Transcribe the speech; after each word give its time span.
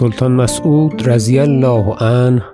سلطان 0.00 0.32
مسعود 0.32 1.08
رضی 1.08 1.38
الله 1.38 1.94
عنه 1.94 2.44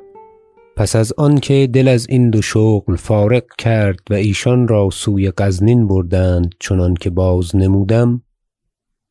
پس 0.77 0.97
از 0.97 1.12
آنکه 1.19 1.69
دل 1.73 1.89
ازین 1.89 2.30
دو 2.30 2.43
شغل 2.43 2.97
فارغ 2.97 3.43
کرد 3.59 4.01
و 4.11 4.15
ایشان 4.15 4.69
را 4.69 4.89
سوی 4.93 5.33
غزنین 5.39 5.87
بردند 5.87 6.55
چنانکه 6.61 7.11
بازنمودم 7.11 8.23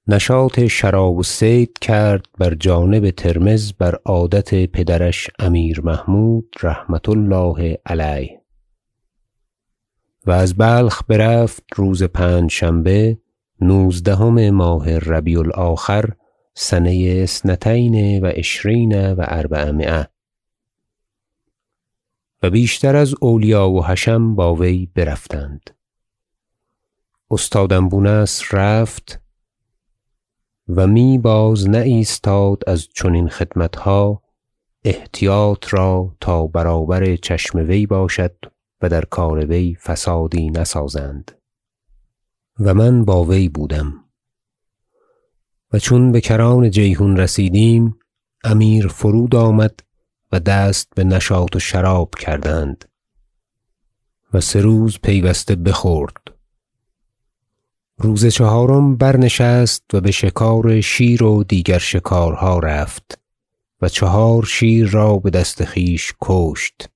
نشاط 0.08 0.60
شراب 0.60 1.18
و 1.18 1.24
صید 1.24 1.80
کرد 1.82 2.26
بر 2.40 2.54
جانب 2.54 3.10
ترمذ 3.10 3.72
بر 3.72 3.96
عادت 4.06 4.66
پدرش 4.66 5.30
امیر 5.40 5.82
محمود 5.82 6.56
رحمة 6.64 7.02
الله 7.08 7.78
علیه. 7.86 8.42
و 10.26 10.32
از 10.32 10.56
بلخ 10.56 11.02
برفت 11.08 11.64
روز 11.76 12.04
پنجشنبه 12.04 13.18
نوزدهم 13.62 14.50
ماه 14.50 15.00
ربیع 15.00 15.40
الآخر 15.40 16.10
سنه 16.58 17.20
اثنتین 17.24 18.24
و 18.24 18.26
عشرین 18.26 19.14
و 19.14 19.26
اربعمایه. 19.28 20.10
و 22.44 22.50
بیشتر 22.50 22.96
از 22.96 23.14
اولیا 23.22 23.70
و 23.70 23.86
حشم 23.86 24.36
با 24.36 24.56
وی 24.56 24.86
برفتند. 24.86 25.70
استادم 27.32 27.90
بونصر 27.90 28.58
رفت 28.58 29.22
و 30.68 30.88
می 30.88 31.18
بازنایستاد 31.18 32.64
از 32.68 32.88
چنین 32.88 33.30
خدمتها 33.30 34.22
احتیاط 34.84 35.74
را 35.74 36.16
تا 36.20 36.48
برابر 36.48 37.16
چشم 37.16 37.60
وی 37.60 37.86
باشد 37.86 38.36
و 38.82 38.90
در 38.90 39.06
کار 39.06 39.46
وی 39.46 39.76
فسادی 39.76 40.50
نسازند. 40.50 41.32
و 42.60 42.74
من 42.74 43.06
با 43.06 43.24
وی 43.24 43.50
بودم. 43.50 44.05
و 45.74 45.80
چون 45.80 46.12
بکران 46.12 46.70
جیحون 46.70 47.18
رسیدیم 47.18 48.00
امیر 48.44 48.88
فرود 48.88 49.36
آمد 49.36 49.80
و 50.32 50.40
دست 50.40 50.88
بنشاط 50.96 51.56
و 51.56 51.60
شراب 51.60 52.16
کردند 52.20 52.86
و 54.34 54.42
سه 54.42 54.62
روز 54.62 55.00
پیوسته 55.04 55.56
بخورد. 55.56 56.18
روز 57.98 58.26
چهارم 58.26 58.96
برنشست 58.96 59.84
و 59.94 60.02
بشکار 60.02 60.82
شیر 60.82 61.24
و 61.24 61.44
دیگر 61.44 61.78
شکارها 61.78 62.60
رفت 62.60 63.20
و 63.82 63.90
چهار 63.90 64.46
شیر 64.46 64.90
را 64.90 65.18
بدست 65.18 65.66
خویش 65.66 66.14
کشت 66.22 66.90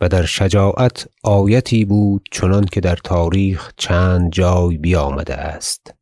و 0.00 0.08
در 0.08 0.24
شجاعت 0.24 1.08
آیتی 1.22 1.84
بود 1.84 2.28
چنانکه 2.32 2.80
در 2.80 2.96
تاریخ 2.96 3.72
چند 3.76 4.32
جای 4.32 4.78
بیامده 4.78 5.34
است. 5.34 5.97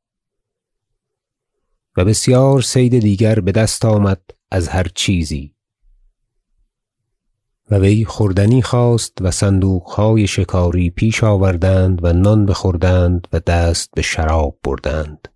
و 1.97 2.05
بسیار 2.05 2.61
صید 2.61 2.99
دیگر 2.99 3.41
بدست 3.41 3.85
آمد 3.85 4.21
از 4.51 4.69
هر 4.69 4.87
چیزی. 4.95 5.55
و 7.71 7.79
وی 7.79 8.05
خوردنی 8.05 8.63
خواست 8.63 9.13
و 9.21 9.31
صندوقهای 9.31 10.27
شکاری 10.27 10.91
پیش 10.91 11.25
آوردند 11.25 12.05
و 12.05 12.13
نان 12.13 12.47
بخوردند 12.47 13.29
و 13.33 13.41
دست 13.41 13.91
بشراب 13.97 14.59
بردند. 14.65 15.29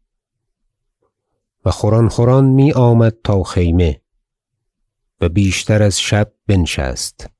و 1.65 1.71
خوران 1.71 2.09
خوران 2.09 2.45
می 2.45 2.73
آمد 2.73 3.17
تا 3.25 3.43
خیمه 3.43 4.01
و 5.21 5.29
بیشتر 5.29 5.83
از 5.83 6.01
شب 6.01 6.33
بنشست. 6.47 7.31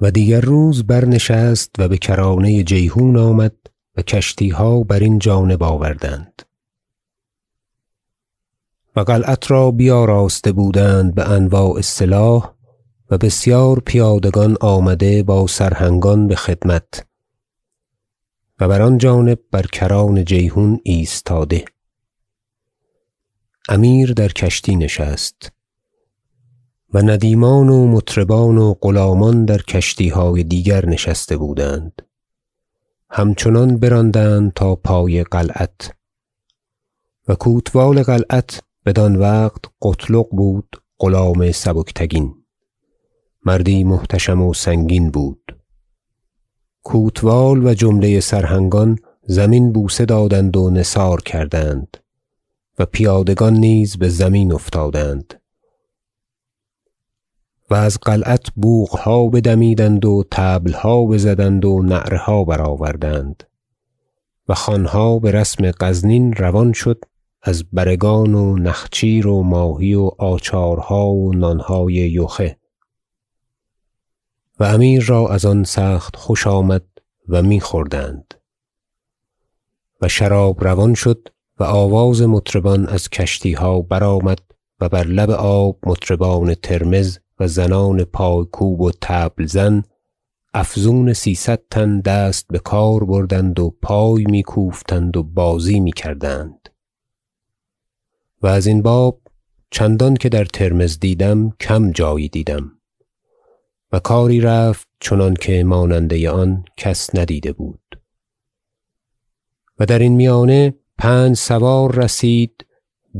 و 0.00 0.10
دیگر 0.10 0.40
روز 0.40 0.86
برنشست 0.86 1.70
و 1.78 1.88
بکرانه 1.88 2.62
جیحون 2.62 3.16
آمد 3.16 3.56
و 3.96 4.02
کشتیها 4.02 4.82
برین 4.82 5.18
جانب 5.18 5.62
آوردند. 5.62 6.42
و 8.96 9.00
قلعت 9.00 9.50
را 9.50 9.70
بیاراسته 9.70 10.52
بودند 10.52 11.14
بانواع 11.14 11.80
سلاح 11.80 12.54
و 13.10 13.18
بسیار 13.18 13.80
پیادگان 13.80 14.56
آمده 14.60 15.22
با 15.22 15.46
سرهنگان 15.46 16.28
بخدمت 16.28 17.06
و 18.60 18.68
بر 18.68 18.82
آن 18.82 18.98
جانب 18.98 19.38
بر 19.50 19.62
کران 19.62 20.24
جیحون 20.24 20.80
ایستاده. 20.84 21.64
امیر 23.68 24.12
در 24.12 24.28
کشتی 24.28 24.76
نشست 24.76 25.52
و 26.94 27.02
ندیمان 27.02 27.68
و 27.68 27.86
مطربان 27.86 28.58
و 28.58 28.74
غلامان 28.74 29.44
در 29.44 29.58
کشتیهای 29.58 30.44
دیگر 30.44 30.86
نشسته 30.86 31.36
بودند. 31.36 32.02
همچنان 33.10 33.76
براندند 33.76 34.52
تا 34.52 34.74
پای 34.74 35.24
قلعت 35.24 35.94
و 37.28 37.34
کوتوال 37.34 38.02
قلعت 38.02 38.62
بدان 38.86 39.16
وقت 39.16 39.60
قتلغ 39.82 40.28
بود 40.28 40.76
غلام 40.98 41.52
سبکتگین. 41.52 42.34
مردی 43.44 43.84
محتشم 43.84 44.42
و 44.42 44.54
سنگین 44.54 45.10
بود. 45.10 45.56
کوتوال 46.82 47.66
و 47.66 47.74
جمله 47.74 48.20
سرهنگان 48.20 48.98
زمین 49.22 49.72
بوسه 49.72 50.04
دادند 50.04 50.56
و 50.56 50.70
نثار 50.70 51.22
کردند 51.22 51.96
و 52.78 52.84
پیادگان 52.84 53.54
نیز 53.54 53.98
بزمین 53.98 54.52
افتادند. 54.52 55.40
و 57.70 57.74
از 57.74 57.98
قلعت 57.98 58.50
بوقها 58.56 59.28
بدمیدند 59.28 60.04
و 60.04 60.24
طبلها 60.30 61.04
بزدند 61.04 61.64
و 61.64 61.82
نعره 61.82 62.18
ها 62.18 62.44
برآوردند 62.44 63.44
و 64.48 64.54
خوانها 64.54 65.18
برسم 65.18 65.70
غزنین 65.70 66.32
روان 66.32 66.72
شد 66.72 67.04
از 67.42 67.64
برگان 67.72 68.34
و 68.34 68.56
نخچیر 68.56 69.26
و 69.26 69.42
ماهی 69.42 69.94
و 69.94 70.10
آچارها 70.18 71.08
و 71.08 71.34
نانهای 71.34 71.92
یخه. 71.92 72.58
و 74.60 74.64
امیر 74.64 75.04
را 75.04 75.28
از 75.28 75.44
آن 75.44 75.64
سخت 75.64 76.16
خوش 76.16 76.46
آمد 76.46 76.84
و 77.28 77.42
می 77.42 77.60
خوردند 77.60 78.34
و 80.00 80.08
شراب 80.08 80.64
روان 80.64 80.94
شد 80.94 81.28
و 81.58 81.64
آواز 81.64 82.22
مطربان 82.22 82.86
از 82.86 83.08
کشتیها 83.08 83.80
برآمد 83.80 84.38
و 84.80 84.88
بر 84.88 85.04
لب 85.04 85.30
آب 85.30 85.78
مطربان 85.86 86.54
ترمذ 86.54 87.18
و 87.40 87.48
زنان 87.48 88.04
پایکوب 88.04 88.80
و 88.80 88.90
طبل 89.00 89.46
زن 89.46 89.82
افزون 90.54 91.12
سیصد 91.12 91.62
تن 91.70 92.00
دست 92.00 92.48
بکار 92.48 93.04
بردند 93.04 93.60
و 93.60 93.76
پای 93.82 94.24
می 94.24 94.42
کوفتند 94.42 95.16
و 95.16 95.22
بازی 95.22 95.80
می 95.80 95.92
و 98.42 98.46
ازین 98.46 98.82
باب 98.82 99.20
چندانکه 99.70 100.28
در 100.28 100.44
ترمذ 100.44 100.98
دیدم 100.98 101.50
کم 101.50 101.92
جایی 101.92 102.28
دیدم 102.28 102.72
و 103.92 103.98
کاری 103.98 104.40
رفت 104.40 104.88
چنانکه 105.00 105.64
ماننده 105.64 106.30
آن 106.30 106.64
کس 106.76 107.14
ندیده 107.14 107.52
بود. 107.52 108.00
و 109.78 109.86
درین 109.86 110.12
میانه 110.12 110.74
پنج 110.98 111.36
سوار 111.36 111.94
رسید 111.94 112.66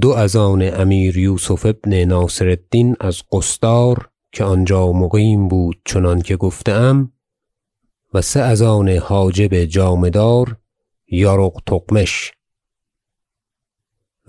دو 0.00 0.10
از 0.10 0.36
آن 0.36 0.62
امیر 0.62 1.18
یوسف 1.18 1.66
ابن 1.66 2.04
ناصر 2.04 2.48
الدین 2.48 2.96
از 3.00 3.22
قصدار 3.32 4.10
که 4.32 4.44
آنجا 4.44 4.92
مقیم 4.92 5.48
بود 5.48 5.82
چنانکه 5.84 6.36
گفته 6.36 6.72
ام 6.72 7.12
و 8.14 8.22
سه 8.22 8.40
از 8.40 8.62
آن 8.62 8.88
حاجب 8.88 9.64
جامه 9.64 10.10
دار 10.10 10.56
یارق 11.06 11.62
تغمش 11.66 12.32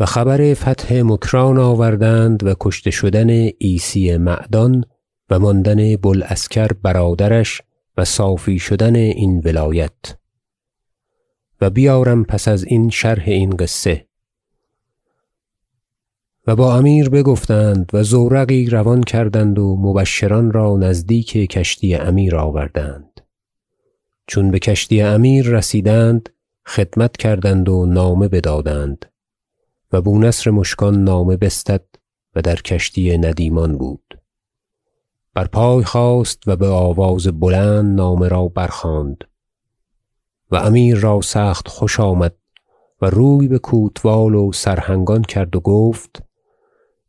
و 0.02 0.06
خبر 0.06 0.54
فتح 0.54 1.02
مکران 1.02 1.58
آوردند 1.58 2.44
و 2.44 2.56
کشته 2.60 2.92
شدن 2.92 3.30
عیسی 3.48 4.18
معدان 4.18 4.86
و 5.30 5.40
ماندن 5.40 5.96
بوالعسکر 5.96 6.68
برادرش 6.68 7.62
و 7.98 8.06
صافی 8.06 8.60
شدن 8.60 8.96
این 8.96 9.42
ولایت. 9.46 10.18
و 11.62 11.70
بیارم 11.70 12.24
پس 12.24 12.48
ازین 12.48 12.90
شرح 12.90 13.24
این 13.28 13.50
قصه. 13.50 14.06
و 16.48 16.56
با 16.56 16.78
امیر 16.78 17.10
بگفتند 17.10 17.90
و 17.94 18.04
زورقی 18.04 18.66
روان 18.66 19.04
کردند 19.04 19.60
و 19.60 19.78
مبشران 19.78 20.52
را 20.52 20.78
نزدیک 20.78 21.32
کشتی 21.32 21.96
امیر 21.96 22.36
آوردند. 22.36 23.22
چون 24.28 24.52
بکشتی 24.52 25.02
امیر 25.02 25.46
رسیدند 25.46 26.30
خدمت 26.68 27.18
کردند 27.18 27.70
و 27.70 27.86
نامه 27.86 28.28
بدادند. 28.28 29.06
و 29.94 30.02
بونصر 30.02 30.52
مشکان 30.52 31.04
نامه 31.04 31.38
بستد 31.38 31.86
و 32.36 32.42
در 32.42 32.56
کشتی 32.56 33.18
ندیمان 33.18 33.78
بود. 33.78 34.20
بر 35.34 35.48
پای 35.48 35.84
خاست 35.84 36.48
و 36.48 36.56
بآواز 36.56 37.28
بلند 37.28 37.96
نامه 37.96 38.28
را 38.28 38.48
برخواند 38.48 39.24
و 40.52 40.56
امیر 40.56 40.98
را 40.98 41.22
سخت 41.22 41.68
خوش 41.68 42.00
آمد 42.00 42.36
و 43.02 43.10
روی 43.10 43.48
بکوتوال 43.48 44.36
و 44.36 44.52
سرهنگان 44.52 45.22
کرد 45.22 45.56
و 45.56 45.60
گفت 45.60 46.24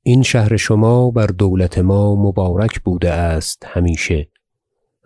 این 0.02 0.22
شهر 0.22 0.56
شما 0.56 1.10
بر 1.10 1.26
دولت 1.26 1.78
ما 1.78 2.14
مبارک 2.14 2.80
بوده 2.80 3.10
است 3.10 3.66
همیشه 3.66 4.28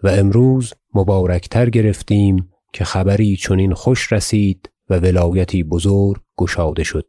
و 0.02 0.08
امروز 0.08 0.74
مبارک 0.94 1.48
تر 1.48 1.70
گرفتیم 1.70 2.50
که 2.72 2.84
خبری 2.84 3.36
چنین 3.36 3.74
خوش 3.74 4.12
رسید 4.12 4.70
و 4.90 4.98
ولایتی 4.98 5.62
بزرگ 5.62 6.20
گشاده 6.38 6.84
شد. 6.84 7.08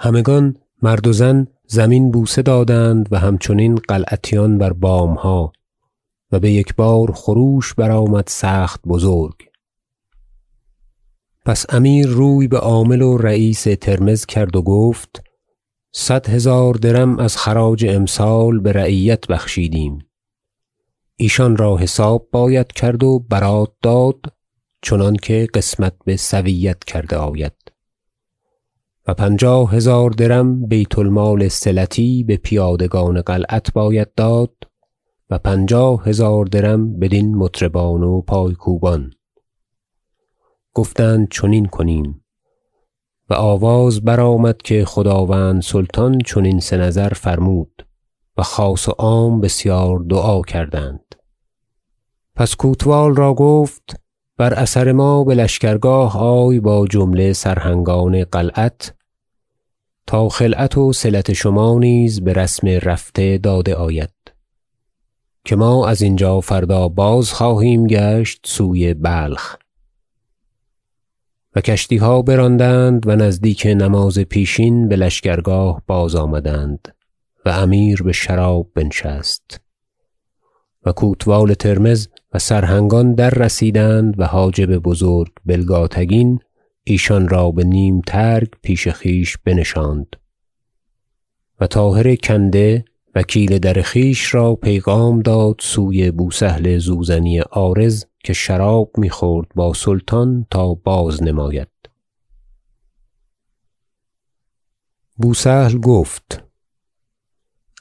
همگان 0.00 0.56
مرد 0.82 1.06
و 1.06 1.12
زن 1.12 1.46
زمین 1.66 2.10
بوسه 2.10 2.42
دادند 2.42 3.08
و 3.10 3.18
همچنین 3.18 3.74
قلعتیان 3.74 4.58
بر 4.58 4.72
بامها 4.72 5.52
و 6.32 6.40
بیکبار 6.40 7.12
خروش 7.12 7.74
برآمد 7.74 8.24
سخت 8.26 8.80
بزرگ. 8.86 9.34
پس 11.46 11.66
امیر 11.68 12.06
روی 12.06 12.48
به 12.48 12.58
عامل 12.58 13.02
و 13.02 13.18
رییس 13.18 13.62
ترمذ 13.62 14.26
کرد 14.26 14.56
و 14.56 14.62
گفت 14.62 15.22
صد 15.92 16.28
هزار 16.28 16.74
درم 16.74 17.18
از 17.18 17.36
خراج 17.36 17.86
امسال 17.88 18.60
به 18.60 18.72
رعیت 18.72 19.26
بخشیدیم. 19.26 19.98
ایشان 21.16 21.56
را 21.56 21.76
حساب 21.76 22.28
باید 22.32 22.72
کرد 22.72 23.02
و 23.04 23.18
برات 23.18 23.72
داد 23.82 24.20
چنانکه 24.82 25.48
قسمت 25.54 25.94
به 26.04 26.16
سویت 26.16 26.84
کرده 26.84 27.16
آید. 27.16 27.67
و 29.08 29.14
پنجاه 29.14 29.72
هزار 29.72 30.10
درم 30.10 30.66
بیت 30.66 30.98
المال 30.98 31.42
وصلتی 31.42 32.24
به 32.24 32.36
پیادگان 32.36 33.20
قلعت 33.20 33.72
باید 33.72 34.14
داد 34.14 34.52
و 35.30 35.38
پنجاه 35.38 36.04
هزار 36.04 36.44
درم 36.44 36.98
بدین 36.98 37.34
مطربان 37.34 38.02
و 38.02 38.20
پایکوبان. 38.20 39.10
گفتند 40.74 41.28
چنین 41.30 41.66
کنیم. 41.66 42.24
و 43.30 43.34
آواز 43.34 44.00
برآمد 44.00 44.56
که 44.62 44.84
خداوند 44.84 45.62
سلطان 45.62 46.18
چنین 46.18 46.60
سه 46.60 46.76
نظر 46.76 47.08
فرمود 47.08 47.86
و 48.36 48.42
خاص 48.42 48.88
و 48.88 48.92
عام 48.92 49.40
بسیار 49.40 49.98
دعا 49.98 50.42
کردند. 50.42 51.14
پس 52.34 52.56
کوتوال 52.56 53.16
را 53.16 53.34
گفت 53.34 54.00
بر 54.36 54.54
اثر 54.54 54.92
ما 54.92 55.24
به 55.24 55.34
لشکرگاه 55.34 56.18
آی 56.18 56.60
با 56.60 56.86
جمله 56.86 57.32
سرهنگان 57.32 58.24
قلعت 58.24 58.97
تا 60.08 60.28
خلعت 60.28 60.78
و 60.78 60.92
صلت 60.92 61.32
شما 61.32 61.78
نیز 61.78 62.20
به 62.20 62.32
رسم 62.32 62.68
رفته 62.68 63.38
داده 63.38 63.74
آید. 63.74 64.10
که 65.44 65.56
ما 65.56 65.88
از 65.88 66.02
اینجا 66.02 66.40
فردا 66.40 66.88
باز 66.88 67.32
خواهیم 67.32 67.86
گشت 67.86 68.40
سوی 68.46 68.94
بلخ. 68.94 69.56
و 71.56 71.60
کشتیها 71.60 72.22
براندند 72.22 73.06
و 73.06 73.16
نزدیک 73.16 73.66
نماز 73.66 74.18
پیشین 74.18 74.88
به 74.88 74.96
لشکرگاه 74.96 75.82
بازآمدند 75.86 76.94
و 77.44 77.48
امیر 77.48 78.02
به 78.02 78.12
شراب 78.12 78.70
بنشست. 78.74 79.60
و 80.84 80.92
کوتوال 80.92 81.54
ترمذ 81.54 82.06
و 82.34 82.38
سرهنگان 82.38 83.14
دررسیدند 83.14 84.20
و 84.20 84.24
حاجب 84.24 84.78
بزرگ 84.78 85.32
بلگاتگین 85.46 86.40
ایشان 86.90 87.28
را 87.28 87.50
به 87.50 87.64
نیم 87.64 88.00
ترگ 88.00 88.48
پیش 88.62 88.88
خویش 88.88 89.38
بنشاند. 89.38 90.16
و 91.60 91.66
طاهر 91.66 92.16
کنده 92.16 92.84
وکیل 93.14 93.58
در 93.58 93.82
خویش 93.82 94.34
را 94.34 94.54
پیغام 94.54 95.22
داد 95.22 95.56
سوی 95.60 96.10
بوسهل 96.10 96.78
زوزنی 96.78 97.38
عارض 97.38 98.04
که 98.24 98.32
شراب 98.32 98.90
می‌خورد 98.98 99.48
با 99.54 99.74
سلطان 99.74 100.46
تا 100.50 100.74
بازنماید 100.74 101.68
بوسهل 105.16 105.78
گفت 105.78 106.47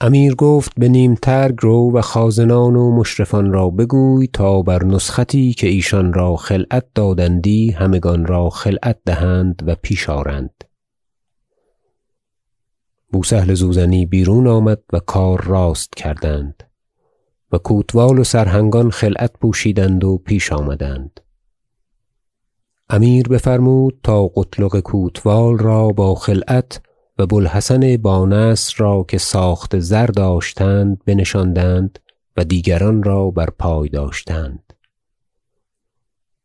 امیر 0.01 0.35
گفت 0.35 0.71
به 0.77 0.89
نیم 0.89 1.15
ترگ 1.15 1.55
رو 1.61 1.91
و 1.93 2.01
خازنان 2.01 2.75
و 2.75 2.91
مشرفان 2.91 3.53
را 3.53 3.69
بگوی 3.69 4.27
تا 4.27 4.61
بر 4.61 4.83
نسختی 4.83 5.53
که 5.53 5.67
ایشان 5.67 6.13
را 6.13 6.35
خلعت 6.35 6.85
دادندی 6.95 7.71
همگان 7.71 8.25
را 8.25 8.49
خلعت 8.49 8.99
دهند 9.05 9.63
و 9.65 9.75
پیش 9.75 10.09
آرند. 10.09 10.63
بوسهل 13.11 13.53
زوزنی 13.53 14.05
بیرون 14.05 14.47
آمد 14.47 14.81
و 14.93 14.99
کار 14.99 15.43
راست 15.43 15.95
کردند 15.95 16.63
و 17.51 17.57
کوتوال 17.57 18.19
و 18.19 18.23
سرهنگان 18.23 18.91
خلعت 18.91 19.31
پوشیدند 19.41 20.03
و 20.03 20.17
پیش 20.17 20.51
آمدند. 20.51 21.19
امیر 22.89 23.27
بفرمود 23.27 23.99
تا 24.03 24.27
قتلغ 24.27 24.79
کوتوال 24.79 25.57
را 25.57 25.87
با 25.87 26.15
خلعت 26.15 26.81
و 27.19 27.25
بوالحسن 27.25 27.97
بانصر 27.97 28.75
را 28.77 29.05
که 29.07 29.17
ساخت 29.17 29.79
زر 29.79 30.07
داشتند 30.07 31.01
بنشاندند 31.05 31.99
و 32.37 32.43
دیگران 32.43 33.03
را 33.03 33.31
بر 33.31 33.49
پای 33.49 33.89
داشتند. 33.89 34.73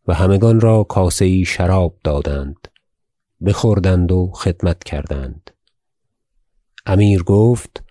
و 0.09 0.15
همگان 0.15 0.61
را 0.61 0.85
کاسه 0.85 1.29
یی 1.29 1.45
شراب 1.45 1.97
دادند 2.05 2.69
بخوردند 3.45 4.13
و 4.13 4.31
خدمت 4.35 4.85
کردند. 4.85 5.51
امیر 6.87 7.23
گفت 7.23 7.85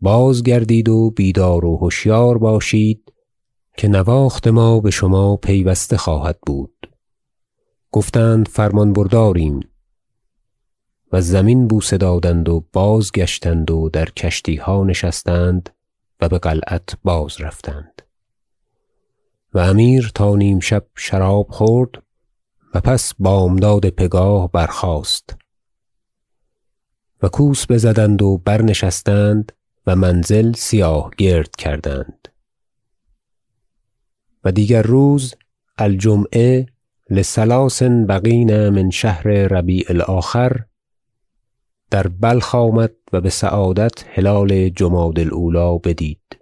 بازگردید 0.00 0.88
و 0.88 1.10
بیدار 1.10 1.64
و 1.64 1.78
هشیار 1.82 2.38
باشید 2.38 3.12
که 3.76 3.88
نواخت 3.88 4.48
ما 4.48 4.80
به 4.80 4.90
شما 4.90 5.36
پیوسته 5.36 5.96
خواهد 5.96 6.38
بود. 6.46 6.90
گفتند 7.92 8.48
فرمان 8.48 8.92
برداریم 8.92 9.60
و 11.12 11.20
زمین 11.20 11.68
بوسه 11.68 11.96
دادند 11.96 12.48
و 12.48 12.64
بازگشتند 12.72 13.70
و 13.70 13.90
در 13.92 14.04
کشتیها 14.04 14.84
نشستند 14.84 15.70
و 16.20 16.28
به 16.28 16.38
قلعت 16.38 16.98
باز 17.04 17.40
رفتند. 17.40 18.02
و 19.54 19.58
امیر 19.58 20.10
تا 20.14 20.36
نیم 20.36 20.60
شب 20.60 20.86
شراب 20.96 21.46
خورد 21.50 21.90
و 22.74 22.80
پس 22.80 23.14
بامداد 23.18 23.88
پگاه 23.88 24.52
برخاست. 24.52 25.36
و 27.22 27.28
کوس 27.28 27.66
بزدند 27.66 28.22
و 28.22 28.38
برنشستند 28.38 29.52
و 29.86 29.96
منزل 29.96 30.52
سیاه 30.52 31.10
گرد 31.18 31.56
کردند. 31.56 32.28
و 34.44 34.52
دیگر 34.52 34.82
روز 34.82 35.34
الجمعة 35.78 36.66
لثلاث 37.10 37.82
بقین 37.82 38.68
من 38.68 38.90
شهر 38.90 39.28
ربیع 39.28 39.84
الآخر 39.88 40.67
در 41.90 42.08
بلخ 42.08 42.54
آمد 42.54 42.92
و 43.12 43.20
به 43.20 43.30
سعادت 43.30 44.04
هلال 44.08 44.68
جمادی 44.68 45.20
الاولی 45.20 45.78
بدید 45.84 46.38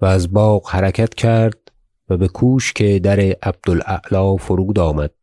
و 0.00 0.04
از 0.04 0.32
باغ 0.32 0.68
حرکت 0.68 1.14
کرد 1.14 1.72
و 2.08 2.16
به 2.16 2.28
کوشک 2.28 2.82
در 2.82 3.20
عبد 3.20 3.70
الاعلی 3.70 4.38
فرود 4.38 4.78
آمد 4.78 5.14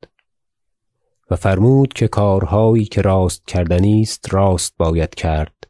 و 1.29 1.35
فرمود 1.35 1.93
که 1.93 2.07
کارهایی 2.07 2.85
که 2.85 3.01
راست 3.01 3.47
کردنی 3.47 4.01
است 4.01 4.33
راست 4.33 4.73
باید 4.77 5.15
کرد 5.15 5.63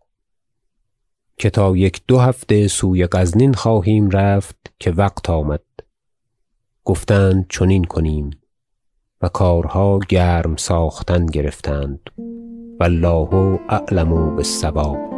که 1.37 1.49
تا 1.49 1.77
یک 1.77 2.01
دو 2.07 2.19
هفته 2.19 2.67
سوی 2.67 3.07
غزنین 3.11 3.53
خواهیم 3.53 4.09
رفت 4.09 4.73
که 4.79 4.91
وقت 4.91 5.29
آمد. 5.29 5.63
گفتند 6.83 7.45
چنین 7.49 7.83
کنیم 7.83 8.29
و 9.21 9.29
کارها 9.29 9.99
گرم 10.09 10.55
ساختن 10.55 11.25
گرفتند. 11.25 11.99
والله 12.83 13.59
أعلم 13.71 14.35
بالصواب. 14.35 15.12